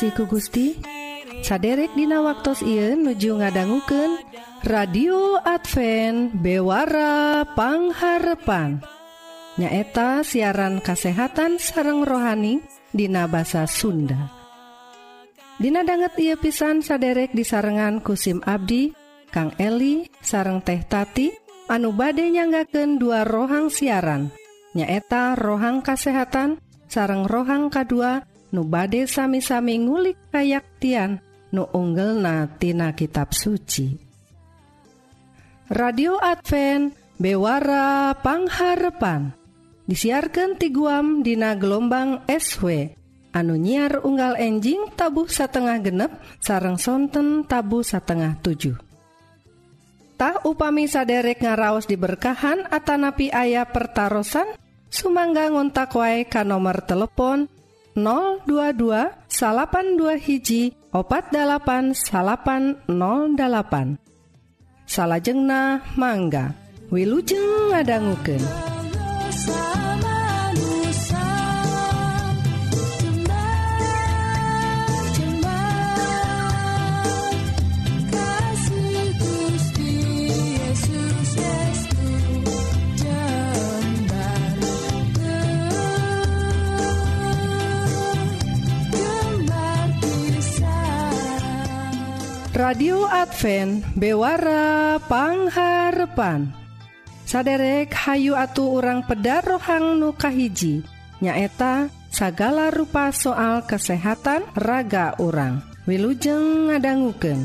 [0.00, 0.80] Dipangsi ku Gusti.
[1.44, 4.16] Saderek Dina waktu Ieu nuju ngadangguken
[4.64, 8.80] radio Advent bewarapangharpan
[9.60, 12.64] nyaeta siaran kasehatan sareng rohani
[12.96, 14.32] Dina basa Sunda.
[15.60, 18.96] Dina banget ia pisan saderek disarengan kusim Abdi
[19.28, 21.28] Kang Eli sareng teh tati
[21.68, 24.32] anu bade nyanggaken dua rohang siaran.
[24.72, 26.56] Nyaeta rohang kasehatan
[26.88, 31.22] sareng rohang K2 nu bade sami-sami ngulik kayaktian
[31.54, 33.98] nu unggel natina kitab suci.
[35.70, 39.30] Radio Advent Bewara Pangharepan
[39.86, 42.90] disiarkan ti guam dina gelombang SW
[43.30, 46.10] anu nyiar unggal enjing tabuh satengah genep
[46.42, 48.74] sarang sonten tabu satengah 7.
[50.18, 54.26] Tah upami saderek ngaraos diberkahan atanapi ayah pertaran
[54.90, 57.46] sumangga ngontak wae ka nomor telepon
[58.00, 63.96] 022 82 hiji opat 8808
[64.86, 66.52] salajengna mangga
[66.90, 68.69] Wilujeng ngadangguken.
[92.70, 96.54] radio Advent bewarapangharpan
[97.26, 100.86] saderek Hayu atu orang pedar rohang nukahiji
[101.18, 107.42] nyaeta sagala rupa soal kesehatan raga orang Wilujeng ngadangguken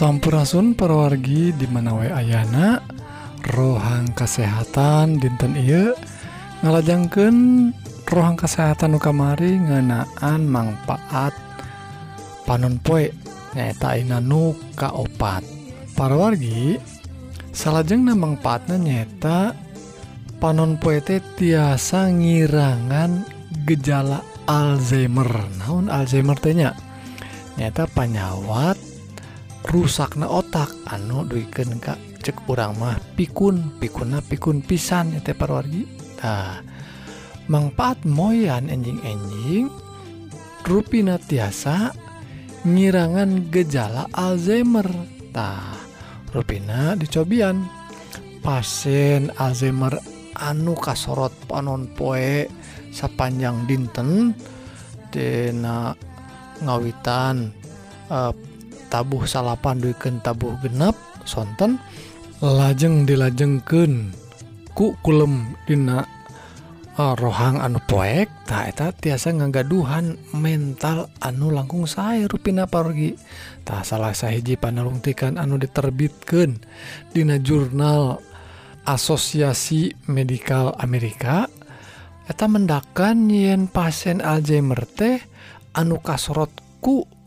[0.00, 2.80] Sampurasun perwargi di Manawai Ayana.
[3.52, 5.92] Rohang kesehatan dinten I
[6.64, 7.36] ngalajangken
[8.08, 11.36] rohang kesehatan Nukamari ngenaan manfaat
[12.48, 15.44] panon poinyata nuka opat
[15.92, 16.80] parawargi
[17.52, 19.52] salahjeng na manfaatnya nyata
[20.40, 23.28] panon poete tiasa ngirangan
[23.68, 25.28] gejala Alzheimer.
[25.60, 26.72] Naun Alzheimernya
[27.60, 28.89] nyata panyawat
[29.70, 30.74] rusakna otak.
[30.90, 36.60] Anu duken Ka cek kurang mah pikun pikuna pikun pisan wargi parwargitah
[37.48, 39.72] manfaat moyan enjing-enjing
[40.68, 41.96] ruina tiasa
[42.68, 45.80] ngirangan gejala Alzheimertah
[46.36, 47.64] ruina dicobian.
[48.40, 50.00] Pasien Alzheimer
[50.32, 52.48] anu kasorot panon poe
[52.88, 54.32] sepanjang dinten
[55.12, 55.92] Dena
[56.64, 57.52] ngawitan
[58.08, 58.32] eh,
[58.90, 61.78] tabuh salapan duken tabuh genep sonten
[62.42, 64.10] lajeng dilajengken
[64.74, 66.02] ku kulem Dina
[66.98, 73.14] uh, rohang anu poek taeta tiasa ngagaduhan mental anu langkung saya ruina pergi
[73.62, 76.58] tak salah sahiji panelungtikan anu diterbitkan
[77.14, 78.18] Dina jurnal
[78.88, 81.46] Asosiasi Medikal Amerika
[82.24, 85.20] eta mendakan yen pasien Alzheimer teh
[85.76, 87.19] anu kasrotku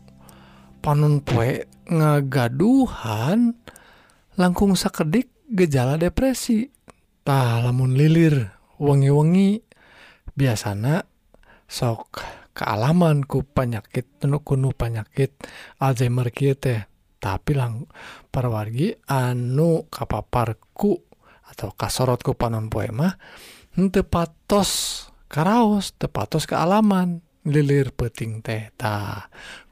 [0.84, 3.56] panun poe ngagaduhan
[4.36, 9.64] langkung sakedik gejala depresitah lamun lilir wengi-wengi
[10.36, 11.08] biasanya
[11.64, 12.20] sok
[12.52, 15.32] kealamanku penyakit tenuk kuno penyakit
[15.80, 17.88] Alzheimer kita tapi lang
[18.28, 21.00] para wargi anu kapaparku
[21.48, 23.16] atau kasorotku panon poema
[23.74, 24.70] tepatos
[25.32, 27.24] karaos tepatos kealaman.
[27.44, 29.20] lilir peting teh begitu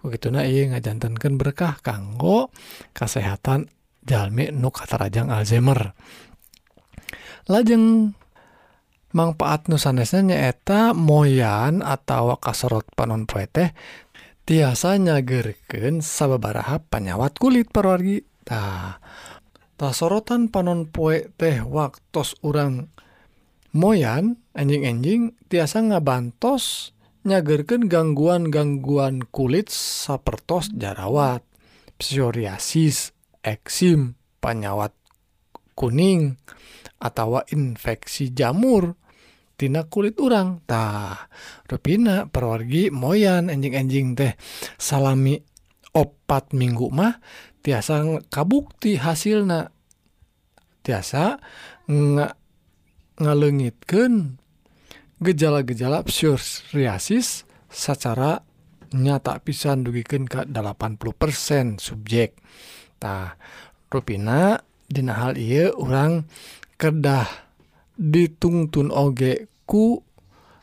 [0.04, 2.52] begituna iya ngajantankan berkah kanggo
[2.92, 3.72] kesehatan
[4.04, 5.96] jalmi nu katarajang Alzheimer.
[7.48, 8.14] Lajeng
[9.12, 13.76] manfaat nusanesnya nyaeta moyan atau kasorot panon poe teh
[14.48, 18.98] tiasa nyagerkeun sababaraha panyawat kulit perwargi tah
[19.76, 22.88] tasorotan panon poe teh waktos urang
[23.76, 31.46] moyan anjing-enjing tiasa ngabantos nyagerken gangguan-gangguan kulit sapertos jarawat
[31.98, 33.14] psoriasis
[33.46, 34.90] eksim panyawat
[35.78, 36.38] kuning
[36.98, 38.98] atau infeksi jamur
[39.54, 40.66] tina kulit urang.
[40.66, 41.30] Tah
[41.70, 44.34] rupina perwargi moyan anjing-anjing teh.
[44.74, 45.38] Salami
[45.94, 47.22] opat minggu mah
[47.62, 49.70] tiasa kabukti hasilna.
[50.82, 51.38] Tiasa
[51.86, 52.34] nggak
[53.22, 54.41] ngalengitkan
[55.22, 58.44] gejala-gejala psoriasis secara
[58.92, 63.40] nyata pisan dugiken ke 80% subjektah
[63.88, 64.60] ruina
[64.92, 66.28] Dina hal ia orang
[66.76, 67.24] kedah
[67.96, 70.04] ditungtun ogeku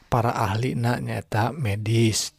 [0.06, 2.38] para ahli nanyata medis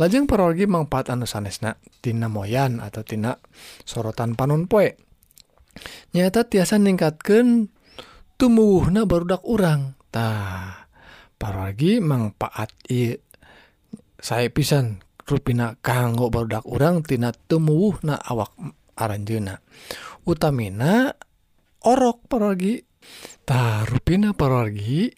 [0.00, 3.36] lajeng perogi manfaat anu sanesna tina moyan atau tina
[3.84, 4.96] sorotan panon poe.
[6.16, 7.68] Nyata tiasa ningkatkan
[8.40, 10.79] tumbuhna barudak urang tah.
[11.40, 12.68] paragi manfaat
[14.20, 15.00] saya pisan.
[15.30, 18.50] Ruina kanggo barudak urangtina tumbuh na awak
[18.98, 19.62] aranjena
[20.26, 21.14] utamina
[21.86, 25.14] orok paragitah ruina paragi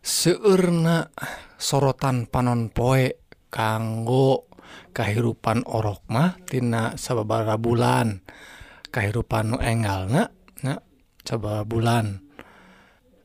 [0.00, 1.12] seurna
[1.60, 3.12] sorotan panon poe
[3.52, 4.48] kanggo
[4.96, 8.24] kehidupan orok mahtina sabababara bulan
[8.88, 10.32] kehidupan nu engalna
[10.64, 10.80] nah,
[11.28, 12.25] coba bulan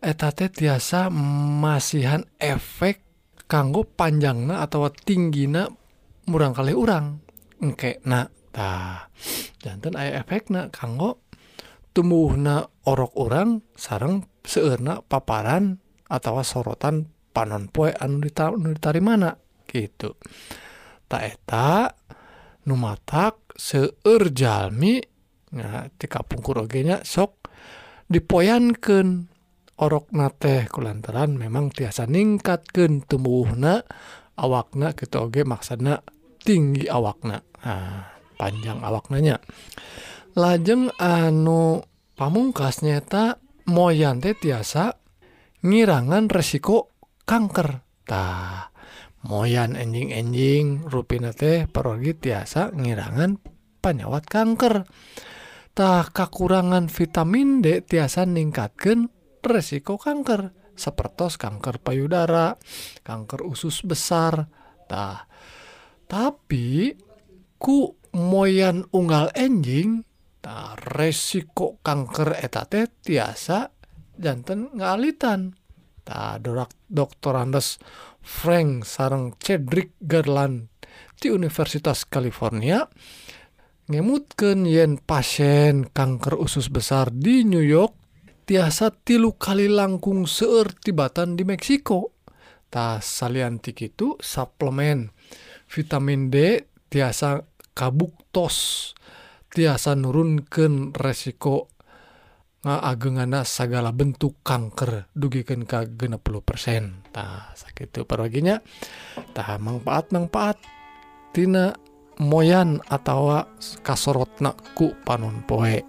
[0.01, 3.05] etate tiasa masihan efek
[3.45, 5.69] kanggo panjangna atau tinggina
[6.25, 7.21] murang kali urang.
[7.61, 9.13] Engke natah
[9.61, 11.21] jantan aya efek na kanggo
[11.93, 15.77] tumbuhna orok orang sarang seurna paparan
[16.09, 19.37] atau sorotan panon poe anu ditari mana
[19.69, 20.17] gitu.
[21.05, 21.93] Taeta
[22.65, 24.97] numatak seur jalmi
[25.51, 27.51] nah tika pungkur ogenya sok
[28.07, 29.30] dipoyankan
[29.81, 33.81] orok nate kulantaran memang tiasa ningkatkan tumbuhna
[34.37, 36.05] awakna gitu oge maksana
[36.45, 37.41] tinggi awakna.
[37.65, 39.41] Nah, panjang awaknanya.
[40.37, 41.81] Lajeng anu
[42.13, 45.01] pamungkas nyata moyan teh tiasa
[45.65, 46.93] ngirangan resiko
[47.25, 47.81] kanker.
[48.05, 48.69] Tah
[49.25, 53.37] moyan enjing-enjing ruina teh perogi tiasa ngirangan
[53.81, 54.85] panyawat kanker.
[55.73, 60.53] Tah kekurangan vitamin D tiasa ningkatkan resiko kanker.
[60.71, 62.55] Sepertos kanker payudara
[63.03, 65.27] kanker usus besartah
[66.07, 66.95] tapi
[67.61, 70.03] ku moyan unggal enjing
[70.97, 75.55] resiko kanker etate tiasajantan ngalitan.
[76.01, 76.41] Tak
[76.89, 77.77] dokter Andes
[78.25, 80.73] Frank sarang Cedric Garland
[81.21, 82.81] di Universitas California
[83.85, 88.00] ngemutken yen pasien kanker usus besar di New York
[88.51, 92.11] tiasa tilu kali langkung seueur tibatan di Meksiko.
[92.67, 95.07] Tas saliantik itu suplemen.
[95.71, 96.59] Vitamin D
[96.91, 98.91] tiasa kabuktos
[99.55, 101.71] tiasa nurunkan resiko
[102.67, 105.07] ngaagenganna segala bentuk kanker.
[105.15, 107.07] Dugikan ke 60 persen.
[107.15, 108.59] Tah sakit perbaginya
[109.31, 110.59] tah manfaat manfaat
[111.31, 111.71] tina
[112.19, 113.47] moyan atau
[113.79, 115.87] kasorotna ku panon poe.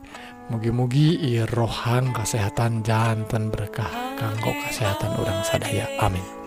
[0.52, 3.88] Mugi-mugi rohang kesehatan jantan berkah
[4.20, 5.88] kanggo kesehatan orang sadaya.
[5.96, 6.41] Amin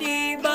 [0.00, 0.51] Madiba.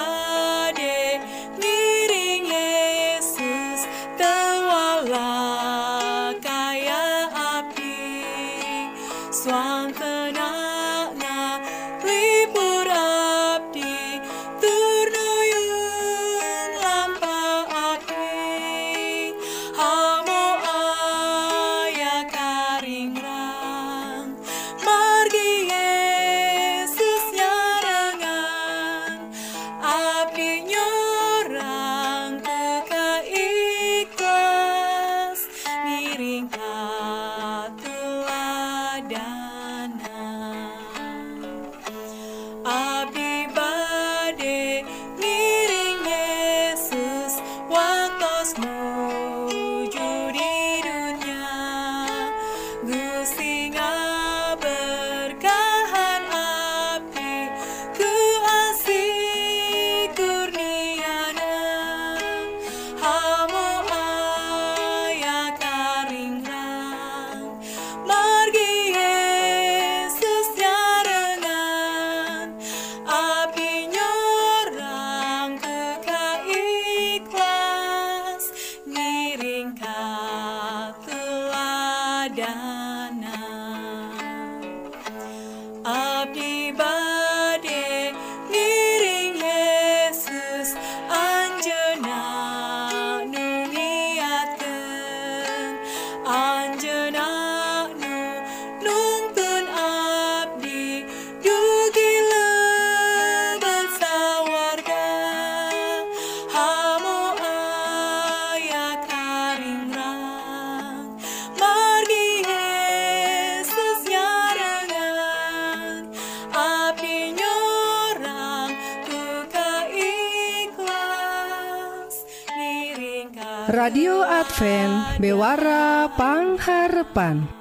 [123.68, 127.52] radio Advent bewarapangharpan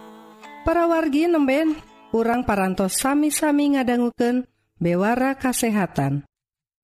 [0.62, 1.74] para wargi nemben
[2.14, 4.46] kurang parantos sami-sami ngadangguken
[4.78, 6.22] bewara kasehatan.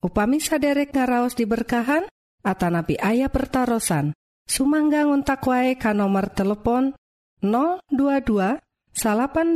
[0.03, 2.11] Upami saderek ngaraos diberkahan
[2.43, 4.11] Atanapi ayah pertaran
[4.43, 6.99] Sumangga ngontak wae ka nomor telepon
[7.39, 8.59] 022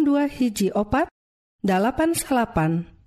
[0.06, 1.10] dua hiji opat
[1.66, 3.02] 8808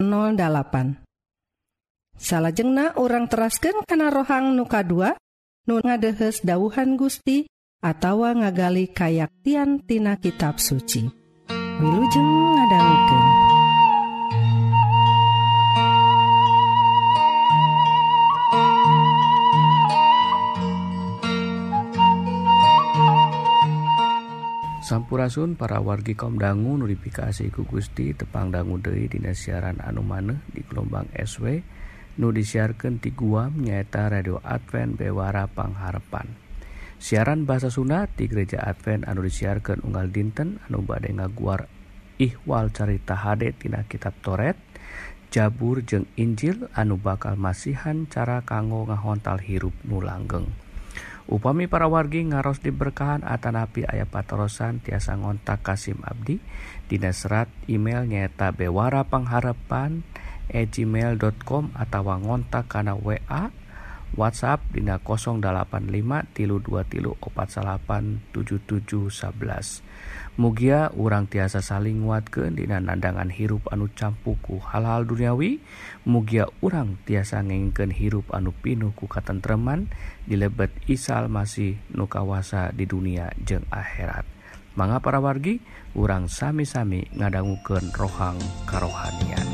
[2.19, 5.15] salahjengnah orang terasken kana rohang nuka 2
[5.77, 7.45] ngadehes dauhan Gusti
[7.85, 11.05] atawa ngagali kayaktiantina kitab suci.
[11.79, 13.25] Wilujeng ngadangken
[24.89, 30.41] Sampurasun para wargi kaum dangu notifikasi ku Gusti tepang dangu Dei Dina siaran anu maneh
[30.49, 31.61] di gelombang SW
[32.19, 36.27] nu disiarkan ti Guam nyaeta radio Advent Bewara Pangharapan
[36.99, 41.71] siaran bahasa Sunda di gereja Advent anu disiarkan unggal dinten anu badai ngaguar
[42.19, 44.59] ihwal carita HD tina kitab Toret
[45.31, 50.49] Jabur jeung Injil anu bakal masihan cara kanggo ngahontal hirup nu langgeng.
[51.29, 56.41] Upami para wargi ngaros diberkahan Atanapi ayah patrosan tiasa ngontak Kasim Abdi
[56.89, 60.01] Dina serat email nyaeta Bewara Pangharapan@
[60.49, 63.53] Pangharepan gmail.com atau ngontak karena WA
[64.17, 65.45] WhatsApp Dina 085
[66.33, 69.85] tilu 2 tilu 487711
[70.39, 75.59] Mugia urang tiasa saling nguat ke Dina nandangan hirup anu campuku hal-hal duniawi.
[76.07, 79.91] Mugia urang tiasa ngengken hirup anu pinuhku katentreman
[80.23, 84.23] di lebet Isal masih nukawasa di dunia jeng akhirat.
[84.79, 85.59] Manga para wargi
[85.91, 89.48] urang sami-sami ngadanguken rohang karohanian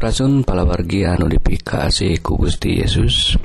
[0.00, 3.36] Raun palawargi anu dipikasi ku Gusti Yesus.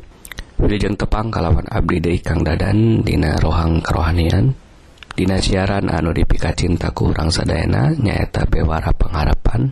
[0.56, 4.56] Wilujeng tepang kalawan Abdi Day Kang Dadan Dina rohang kerohanian.
[5.12, 9.68] Dina siaran anu dipika cintaku urang sadayana nyaeta bewara pengharapan.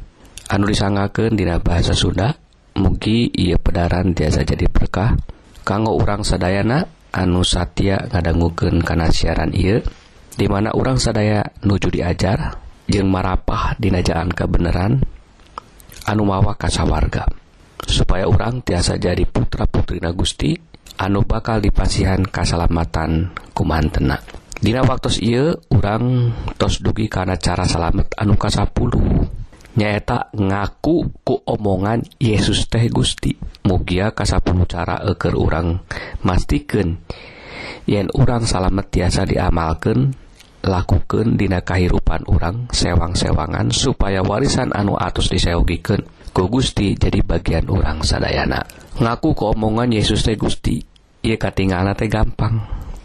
[0.52, 2.36] Anu disangaken Dina bahasa Sunda
[2.76, 5.15] mugi ia pedaran tiasa jadi berkah.
[5.63, 6.84] Kanggo urang Sadayana
[7.15, 9.80] anu Satya ngadangguken karena siaran ia
[10.36, 12.60] dimana orang sadaya nuju diajar
[12.91, 15.00] jeung marapah dinajaan kebenaran
[16.08, 17.28] anu mawa kasawarga.
[17.84, 20.56] Supaya orang tiasa jadi putra putrina Gusti
[21.00, 24.20] anu bakal dipasihan kasalamatan kumantena.
[24.63, 29.28] Dina waktu ia orang tos dugi karena cara salamet anu kasapuluh
[29.76, 33.36] nyaeta ngaku ku omongan Yesus teh Gusti.
[33.68, 35.84] Mugia kasapuluh cara eker orang
[36.24, 37.00] mastikan
[37.84, 40.16] yen orang salamet tiasa diamalkan
[40.63, 48.02] lakukan dina kahirupan orang sewang-sewangan supaya warisan anu atus diseogiken ku Gusti jadi bagian orang
[48.02, 48.63] sadayana.
[48.97, 50.80] Ngaku keomongan Yesus teh Gusti
[51.23, 52.63] ia katingana teh gampang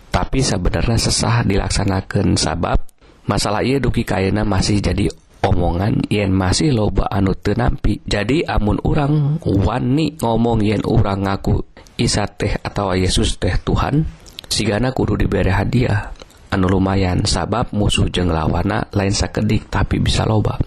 [0.08, 2.80] tapi sebenarnya sesah dilaksanakan sabab.
[3.28, 5.04] Masalah ia duki kaina masih jadi
[5.44, 11.60] omongan yen masih loba anu tenampi jadi amun orang wani ngomong yen orang ngaku
[11.98, 14.06] Isa teh atau Yesus teh Tuhan
[14.46, 16.17] sigana kudu diberi hadiah.
[16.52, 20.58] anu lumayan sabab musuh jeng lawana lain sakedik tapi bisa loba.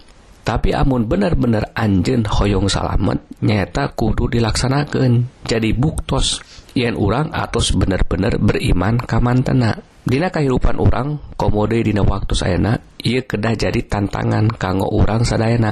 [0.42, 6.42] Tapi amun bener-bener Anjen Hoong salamet nyata kudu dilaksanakan jadi buktos
[6.74, 12.74] yen urang atus bener-bener beriman kamantena Dina kehidupan orang komode dina waktu sayena
[13.06, 15.70] ia kedah jadi tantangan kanggo orang sadayana.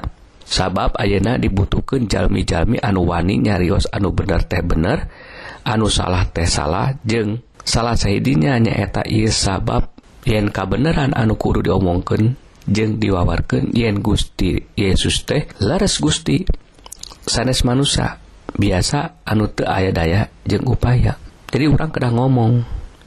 [0.50, 5.06] Sabab Ayena dibutuhkan jalmi-jalmi anu wani nyarios anu bener teh bener
[5.62, 12.36] anu salah teh salah jeng salah saidinya nyaeta ia sabab yen kabenaran anu kudu diomongken
[12.68, 16.44] jeng diwawarkan yen Gusti Yesus teh laras Gusti
[17.24, 18.20] sanes manusia
[18.54, 21.16] biasa anu te aya daya jeng upaya
[21.48, 22.52] jadi orang kedah ngomong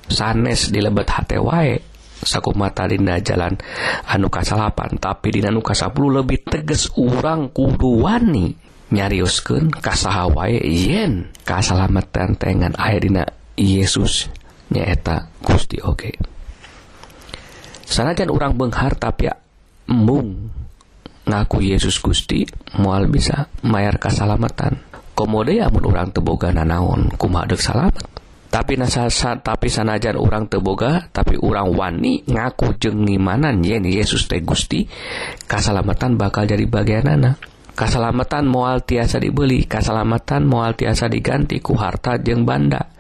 [0.10, 1.80] sanes dilebet hate wae
[2.24, 3.54] saku mata Dinda jalan
[4.08, 8.56] anu kasalapan tapi di anu kasapuluh lebih teges urang kudu wani
[8.94, 13.24] nyariuskeun kasaha wae yen kasalamatan tengan aya dina
[13.54, 14.32] Yesus
[14.74, 16.33] nyaeta Gusti oke okay.
[17.84, 19.30] sanajan orang benghar tapi
[19.88, 20.50] embung
[21.24, 22.44] ngaku Yesus Gusti
[22.80, 24.80] mual bisa mayar kesalamatan
[25.16, 28.04] komode amun orang teboga nanaon kumadek salamat
[28.54, 34.44] tapi nasa tapi sanajan orang teboga tapi orang wani ngaku jeng ngimanan yen Yesus teh
[34.44, 34.86] Gusti
[35.48, 42.22] keselamatan bakal jadi bagian anak keselamatan moal tiasa dibeli keselamatan moal tiasa diganti ku harta
[42.22, 42.94] jeng banda.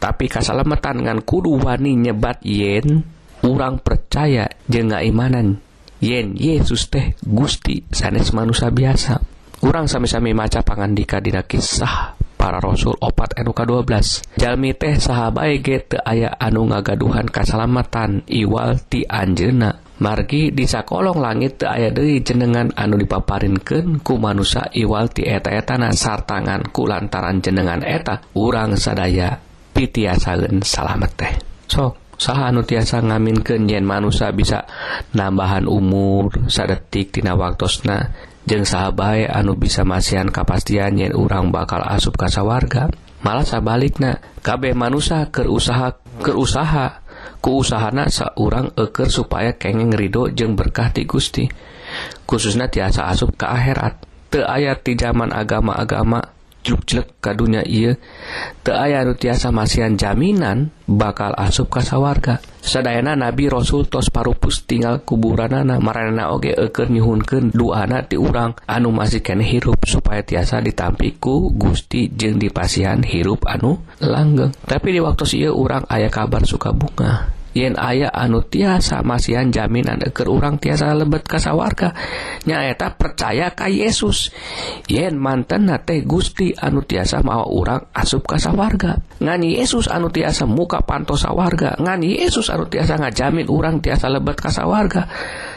[0.00, 3.04] Tapi keselamatan ngan kudu wani nyebat yen
[3.44, 5.60] orang percaya je ngaimanan
[6.00, 9.20] yen Yesus teh Gusti sanes manusia biasa.
[9.60, 15.84] Kurang sami-sami maca pangandika dina kisah para rasul opat anu ka-12 Jami teh sahabat ge
[15.84, 22.96] teu aya anu ngagaduhan kasalamatan iwal ti Anjena margi disakolong langit aya Dewi jenengan anu
[22.96, 28.24] dipaparinken ku manusia iwal ti eta-etana sartanganku lantaran jenengan eta.
[28.32, 29.36] Urang sadaya
[29.76, 31.32] pitiasaun salamet teh.
[31.68, 32.09] Sok.
[32.20, 34.68] saha anu tiasa ngaminkeun yen manusia bisa
[35.16, 38.12] nambahan umur sadetik tina waktosna.
[38.44, 42.88] Jeung sahabae anu bisa masihan kapastian yen urang bakal asup ka warga
[43.20, 47.04] malah sabalikna kabeh manusia keur usaha keur usaha
[47.40, 51.48] ku usahana saurang eker supaya kengeng ridho jeung berkah ti Gusti.
[52.28, 54.08] Khususnya tiasa asup ke akhirat.
[54.30, 56.22] Teu aya di zaman agama-agama
[56.64, 57.96] jelek kadunya ia
[58.60, 64.68] te aya nu tiasa masihan jaminan bakal asup ka warga sadayana nabi rasul tos parupus
[64.68, 68.54] tinggal kuburanana marana oge eker nyuhunkeun duana ti urang.
[68.68, 74.52] Anu masih kene hirup supaya tiasa ditampiku Gusti jeung dipasihan hirup anu langgeng.
[74.62, 77.39] Tapi di waktu ieu urang aya kabar suka bunga.
[77.52, 81.94] yen aya anu tiasa masihan jaminan eker urang tiasa lebet kasawarga
[82.46, 84.30] nyaeta percaya ka Yesus.
[84.86, 90.82] Yen manten nate Gusti anu tiasa mawa urang asup kasawarga ngan Yesus anu tiasa muka
[90.82, 91.76] pantos sawarga.
[91.76, 95.06] Ngan Yesus anu tiasa ngajamin urang tiasa lebet kasawarga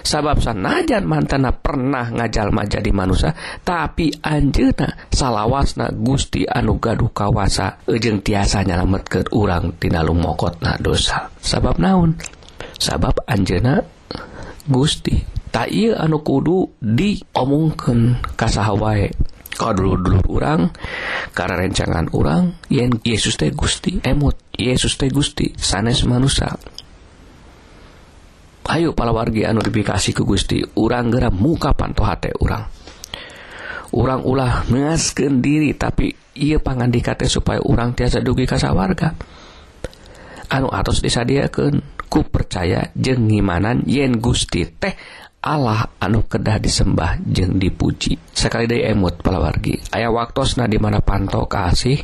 [0.04, 3.32] sabab sanajan mantana pernah ngajalma jadi manusia
[3.64, 10.76] tapi Anjena salahwasna Gusti anu gaduh kawasa ejeng tiasa nyalamet ke urang tinalu mokot nah
[10.78, 11.32] dosa.
[11.40, 12.14] Sabab naun
[12.78, 13.80] sabab Anjena
[14.68, 15.18] Gusti
[15.50, 20.74] tak anu kudu diomongken kasahwae dulu-dulu orang
[21.32, 26.58] karena rencangan orang yang Yesus teh Gusti emut Yesus teh Gusti sanes manusia.
[28.64, 30.64] Ayo palawargi anu dikasih ke Gusti.
[30.80, 32.64] Urang gera muka panto hate urang.
[33.94, 39.14] Orang ulah mengasken diri tapi ia pangan dikate supaya orang tiasa dugi kasawarga
[40.54, 44.94] anu atas disadiakan ku percaya jeng ngimanan yen Gusti teh
[45.44, 48.16] Allah anu kedah disembah jeng dipuji.
[48.32, 49.92] Sekali dari emut palawargi.
[49.92, 52.00] Ayah waktosna dimana panto kasih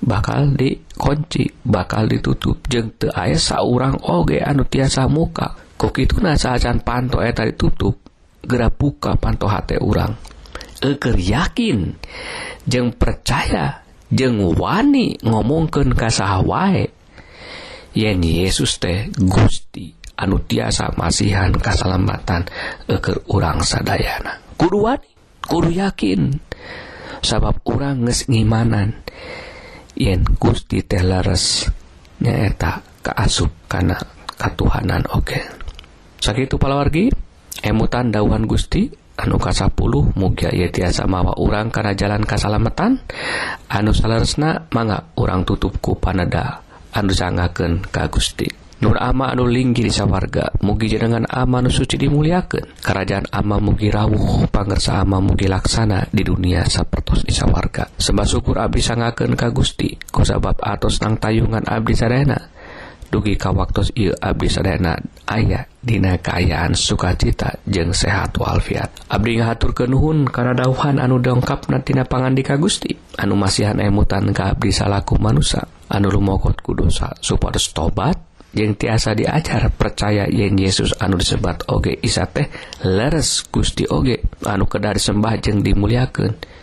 [0.00, 2.64] bakal dikunci bakal ditutup.
[2.64, 5.65] Jeng te aya saurang oge anu tiasa muka.
[5.76, 6.36] kok itu na
[6.80, 8.00] panto eta ditutup
[8.40, 10.36] gera buka panto hati orang
[10.80, 11.96] eker yakin
[12.68, 16.92] jeng percaya jeng wani ngomongken kasah wae.
[17.96, 19.88] Yen Yesus teh Gusti
[20.20, 22.44] anu tiasa masihan kasalamatan
[22.84, 24.36] eker urang sadayana.
[24.60, 25.08] Kudu wani
[25.40, 26.36] kudu yakin.
[27.24, 29.00] Sabab urang nges ngimanan
[29.96, 31.72] yen Gusti teh leres
[32.20, 33.96] nyaeta keasup karena
[34.36, 35.44] katuhanan oke okay.
[36.20, 37.12] sakit palawargi
[37.64, 39.72] emutan dauhan Gusti anu ka 10
[40.16, 43.00] mugia ia tiasa mawa urang karena jalan kasalametan
[43.72, 46.60] anu saleresna manga urang tutupku panada
[46.92, 48.48] anu sangaken ka Gusti.
[48.76, 53.88] Nur ama anu linggih disa warga mugi jenengan ama nu suci dimuliakan kerajaan ama mugi
[53.88, 59.48] rawuh pangersa ama mugi laksana di dunia sapertos di warga sembah syukur abdi sangaken ka
[59.48, 62.36] Gusti kusabab atos nang tayungan abdi sarena
[63.08, 69.70] dugi ka waktu il Abdi sadayana aya Dina kaayaan sukacita jeung sehat walfiat Abdi ngahatur
[69.70, 72.90] kenuhun karena dauhan anu dongkap natina pangandika Gusti.
[73.22, 78.18] Anu masihan emutan ka Abdi salaku manusia anu lumokot kudosa supados tobat
[78.50, 82.50] jeung tiasa diajar percaya yen Yesus anu disebat oge isa teh
[82.82, 84.26] leres Gusti oge.
[84.42, 86.55] Anu kedar sembah jeung dimuliakeun.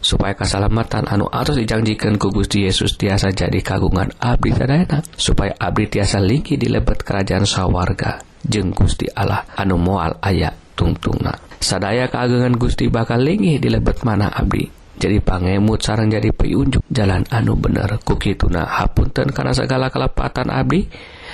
[0.00, 5.86] supaya kesalamatan anu atos dijanjikan ku Gusti Yesus tiasa jadi kagungan abdi Sadayana supaya abdi
[5.86, 8.20] tiasa lingki di lebet kerajaan sawarga.
[8.40, 14.32] Jeng Gusti Allah anu moal aya tungtungna sadaya kagungan Gusti bakal lingih di lebet mana
[14.32, 14.66] abdi.
[15.00, 18.00] Jadi pangemut sarang jadi peyunjuk jalan anu bener.
[18.04, 20.84] Kukituna hapunten karena segala kelepatan abdi.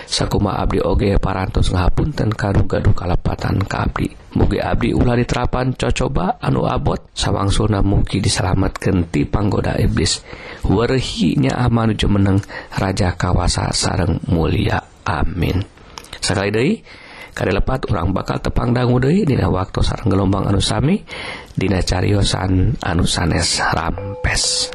[0.06, 4.06] Sakuma Abdi Oge parantos ngahapunten karugaduh kalepatan ka Abdi.
[4.38, 10.22] Mugi Abdi ulah diterapan cocoba anu abot sawangsuna mugi diselamatkan ti panggoda iblis.
[10.62, 12.38] Werhinya amanu jumeneng
[12.78, 15.58] raja kawasa sareng mulia amin.
[16.22, 16.74] Sekali deui
[17.36, 21.04] lepat urang bakal tepang dangu Dei Dina waktu sareng gelombang anusami
[21.52, 24.72] Dina cariyosan anusanes rampes.